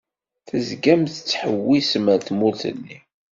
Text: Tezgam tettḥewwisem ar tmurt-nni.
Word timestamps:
Tezgam 0.47 1.01
tettḥewwisem 1.07 2.05
ar 2.13 2.19
tmurt-nni. 2.27 2.97